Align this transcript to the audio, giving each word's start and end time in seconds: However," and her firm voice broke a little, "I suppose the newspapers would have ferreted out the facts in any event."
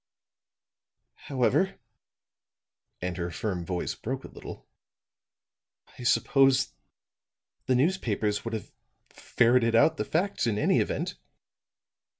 However," 1.29 1.79
and 3.03 3.15
her 3.17 3.29
firm 3.29 3.63
voice 3.63 3.93
broke 3.93 4.23
a 4.23 4.29
little, 4.29 4.67
"I 5.95 6.01
suppose 6.01 6.73
the 7.67 7.75
newspapers 7.75 8.43
would 8.43 8.55
have 8.55 8.71
ferreted 9.11 9.75
out 9.75 9.97
the 9.97 10.03
facts 10.05 10.47
in 10.47 10.57
any 10.57 10.79
event." 10.79 11.17